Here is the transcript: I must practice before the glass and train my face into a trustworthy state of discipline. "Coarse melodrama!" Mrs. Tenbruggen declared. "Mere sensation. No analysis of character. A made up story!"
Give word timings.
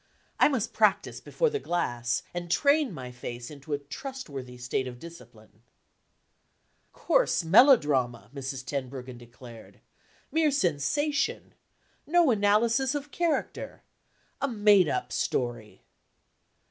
I 0.39 0.47
must 0.47 0.73
practice 0.73 1.21
before 1.21 1.51
the 1.51 1.59
glass 1.59 2.23
and 2.33 2.49
train 2.49 2.91
my 2.91 3.11
face 3.11 3.51
into 3.51 3.71
a 3.71 3.77
trustworthy 3.77 4.57
state 4.57 4.87
of 4.87 4.97
discipline. 4.97 5.61
"Coarse 6.91 7.43
melodrama!" 7.43 8.31
Mrs. 8.33 8.65
Tenbruggen 8.65 9.19
declared. 9.19 9.79
"Mere 10.31 10.49
sensation. 10.49 11.53
No 12.07 12.31
analysis 12.31 12.95
of 12.95 13.11
character. 13.11 13.83
A 14.41 14.47
made 14.47 14.89
up 14.89 15.11
story!" 15.11 15.83